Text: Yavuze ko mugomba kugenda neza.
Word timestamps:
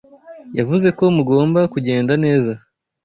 Yavuze 0.57 0.87
ko 0.97 1.03
mugomba 1.15 1.59
kugenda 1.73 2.13
neza. 2.23 2.51